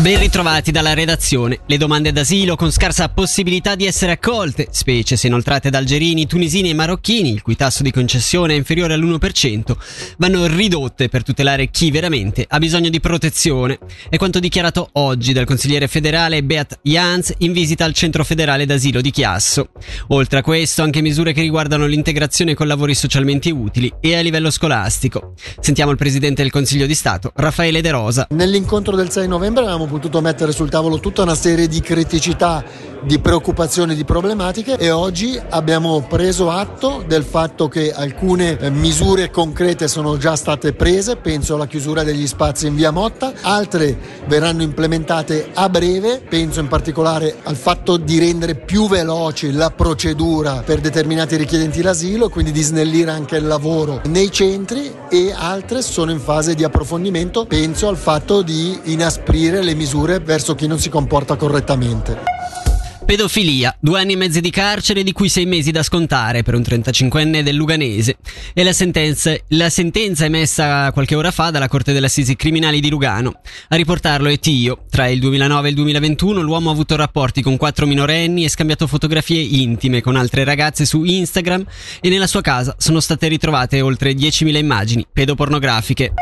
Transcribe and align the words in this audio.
Ben 0.00 0.20
ritrovati 0.20 0.70
dalla 0.70 0.94
redazione. 0.94 1.58
Le 1.66 1.76
domande 1.76 2.12
d'asilo 2.12 2.54
con 2.54 2.70
scarsa 2.70 3.08
possibilità 3.08 3.74
di 3.74 3.84
essere 3.84 4.12
accolte, 4.12 4.68
specie 4.70 5.16
se 5.16 5.26
inoltrate 5.26 5.70
da 5.70 5.78
algerini, 5.78 6.24
tunisini 6.28 6.70
e 6.70 6.74
marocchini, 6.74 7.32
il 7.32 7.42
cui 7.42 7.56
tasso 7.56 7.82
di 7.82 7.90
concessione 7.90 8.54
è 8.54 8.56
inferiore 8.56 8.94
all'1%, 8.94 9.76
vanno 10.18 10.46
ridotte 10.46 11.08
per 11.08 11.24
tutelare 11.24 11.70
chi 11.70 11.90
veramente 11.90 12.46
ha 12.48 12.58
bisogno 12.58 12.90
di 12.90 13.00
protezione. 13.00 13.80
È 14.08 14.16
quanto 14.18 14.38
dichiarato 14.38 14.88
oggi 14.92 15.32
dal 15.32 15.44
consigliere 15.44 15.88
federale 15.88 16.44
Beat 16.44 16.78
Jans 16.82 17.34
in 17.38 17.50
visita 17.50 17.84
al 17.84 17.92
centro 17.92 18.22
federale 18.22 18.66
d'asilo 18.66 19.00
di 19.00 19.10
Chiasso. 19.10 19.70
Oltre 20.08 20.38
a 20.38 20.42
questo, 20.42 20.82
anche 20.82 21.00
misure 21.00 21.32
che 21.32 21.40
riguardano 21.40 21.86
l'integrazione 21.86 22.54
con 22.54 22.68
lavori 22.68 22.94
socialmente 22.94 23.50
utili 23.50 23.92
e 24.00 24.14
a 24.14 24.20
livello 24.20 24.52
scolastico. 24.52 25.34
Sentiamo 25.58 25.90
il 25.90 25.96
presidente 25.96 26.42
del 26.42 26.52
Consiglio 26.52 26.86
di 26.86 26.94
Stato, 26.94 27.32
Raffaele 27.34 27.80
De 27.80 27.90
Rosa. 27.90 28.28
Nell'incontro 28.30 28.94
del 28.94 29.10
6 29.10 29.26
novembre 29.26 29.64
avevamo 29.64 29.86
potuto 29.88 30.20
mettere 30.20 30.52
sul 30.52 30.70
tavolo 30.70 31.00
tutta 31.00 31.22
una 31.22 31.34
serie 31.34 31.66
di 31.66 31.80
criticità, 31.80 32.62
di 33.02 33.18
preoccupazioni, 33.18 33.94
di 33.94 34.04
problematiche 34.04 34.76
e 34.76 34.90
oggi 34.90 35.40
abbiamo 35.50 36.04
preso 36.08 36.50
atto 36.50 37.04
del 37.06 37.24
fatto 37.24 37.68
che 37.68 37.92
alcune 37.92 38.58
eh, 38.58 38.70
misure 38.70 39.30
concrete 39.30 39.88
sono 39.88 40.16
già 40.16 40.36
state 40.36 40.72
prese, 40.72 41.16
penso 41.16 41.54
alla 41.54 41.66
chiusura 41.66 42.02
degli 42.02 42.26
spazi 42.26 42.66
in 42.66 42.74
via 42.74 42.90
Motta, 42.90 43.32
altre 43.42 43.96
verranno 44.26 44.62
implementate 44.62 45.50
a 45.54 45.68
breve, 45.68 46.20
penso 46.28 46.60
in 46.60 46.68
particolare 46.68 47.36
al 47.44 47.56
fatto 47.56 47.96
di 47.96 48.18
rendere 48.18 48.54
più 48.54 48.88
veloce 48.88 49.52
la 49.52 49.70
procedura 49.70 50.62
per 50.64 50.80
determinati 50.80 51.36
richiedenti 51.36 51.82
l'asilo, 51.82 52.28
quindi 52.28 52.52
di 52.52 52.62
snellire 52.62 53.10
anche 53.10 53.36
il 53.36 53.46
lavoro 53.46 54.00
nei 54.06 54.30
centri 54.30 54.92
e 55.08 55.32
altre 55.36 55.82
sono 55.82 56.10
in 56.10 56.20
fase 56.20 56.54
di 56.54 56.64
approfondimento, 56.64 57.46
penso 57.46 57.88
al 57.88 57.96
fatto 57.96 58.42
di 58.42 58.78
inasprire 58.84 59.62
le 59.62 59.74
misure 59.74 60.18
verso 60.18 60.54
chi 60.54 60.66
non 60.66 60.78
si 60.78 60.88
comporta 60.88 61.36
correttamente. 61.36 62.37
Pedofilia, 63.08 63.74
due 63.80 64.00
anni 64.00 64.12
e 64.12 64.16
mezzo 64.16 64.38
di 64.38 64.50
carcere 64.50 65.02
di 65.02 65.12
cui 65.12 65.30
sei 65.30 65.46
mesi 65.46 65.70
da 65.70 65.82
scontare 65.82 66.42
per 66.42 66.54
un 66.54 66.60
35enne 66.60 67.40
del 67.40 67.54
Luganese. 67.54 68.18
E 68.52 68.62
la 68.62 68.74
sentenza, 68.74 69.34
la 69.48 69.70
sentenza 69.70 70.26
emessa 70.26 70.92
qualche 70.92 71.14
ora 71.14 71.30
fa 71.30 71.48
dalla 71.48 71.68
Corte 71.68 71.94
delle 71.94 72.04
Assisi 72.04 72.36
Criminali 72.36 72.80
di 72.80 72.90
Lugano. 72.90 73.40
A 73.68 73.76
riportarlo 73.76 74.28
è 74.28 74.38
Tio. 74.38 74.84
Tra 74.90 75.08
il 75.08 75.20
2009 75.20 75.68
e 75.68 75.70
il 75.70 75.76
2021 75.76 76.42
l'uomo 76.42 76.68
ha 76.68 76.72
avuto 76.74 76.96
rapporti 76.96 77.40
con 77.40 77.56
quattro 77.56 77.86
minorenni 77.86 78.44
e 78.44 78.50
scambiato 78.50 78.86
fotografie 78.86 79.40
intime 79.40 80.02
con 80.02 80.14
altre 80.14 80.44
ragazze 80.44 80.84
su 80.84 81.02
Instagram 81.02 81.64
e 82.02 82.10
nella 82.10 82.26
sua 82.26 82.42
casa 82.42 82.74
sono 82.76 83.00
state 83.00 83.26
ritrovate 83.28 83.80
oltre 83.80 84.12
10.000 84.12 84.54
immagini 84.54 85.06
pedopornografiche. 85.10 86.12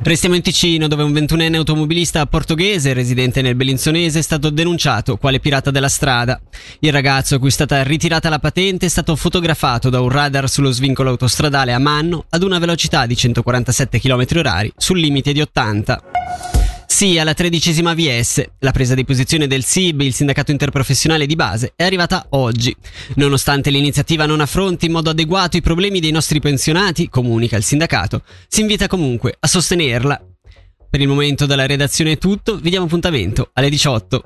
Restiamo 0.00 0.36
in 0.36 0.42
Ticino, 0.42 0.86
dove 0.86 1.02
un 1.02 1.12
21enne 1.12 1.56
automobilista 1.56 2.24
portoghese 2.24 2.92
residente 2.92 3.42
nel 3.42 3.56
Bellinzonese 3.56 4.20
è 4.20 4.22
stato 4.22 4.48
denunciato 4.48 5.16
quale 5.16 5.40
pirata 5.40 5.70
della 5.70 5.88
strada. 5.88 6.40
Il 6.78 6.92
ragazzo, 6.92 7.34
a 7.34 7.38
cui 7.38 7.48
è 7.48 7.52
stata 7.52 7.82
ritirata 7.82 8.28
la 8.28 8.38
patente, 8.38 8.86
è 8.86 8.88
stato 8.88 9.16
fotografato 9.16 9.90
da 9.90 10.00
un 10.00 10.08
radar 10.08 10.48
sullo 10.48 10.70
svincolo 10.70 11.10
autostradale 11.10 11.72
a 11.72 11.78
Manno 11.78 12.24
ad 12.30 12.42
una 12.42 12.58
velocità 12.58 13.06
di 13.06 13.16
147 13.16 14.00
km/h 14.00 14.72
sul 14.76 14.98
limite 14.98 15.32
di 15.32 15.40
80. 15.40 16.57
Sì, 16.98 17.16
alla 17.16 17.32
tredicesima 17.32 17.94
VS. 17.94 18.44
La 18.58 18.72
presa 18.72 18.96
di 18.96 19.04
posizione 19.04 19.46
del 19.46 19.62
SIB, 19.62 20.00
il 20.00 20.12
sindacato 20.12 20.50
interprofessionale 20.50 21.26
di 21.26 21.36
base, 21.36 21.72
è 21.76 21.84
arrivata 21.84 22.26
oggi. 22.30 22.74
Nonostante 23.14 23.70
l'iniziativa 23.70 24.26
non 24.26 24.40
affronti 24.40 24.86
in 24.86 24.90
modo 24.90 25.10
adeguato 25.10 25.56
i 25.56 25.62
problemi 25.62 26.00
dei 26.00 26.10
nostri 26.10 26.40
pensionati, 26.40 27.08
comunica 27.08 27.56
il 27.56 27.62
sindacato, 27.62 28.24
si 28.48 28.62
invita 28.62 28.88
comunque 28.88 29.36
a 29.38 29.46
sostenerla. 29.46 30.20
Per 30.90 31.00
il 31.00 31.06
momento 31.06 31.46
dalla 31.46 31.66
redazione 31.66 32.10
è 32.10 32.18
tutto, 32.18 32.56
vi 32.56 32.70
diamo 32.70 32.86
appuntamento 32.86 33.50
alle 33.52 33.70
18. 33.70 34.22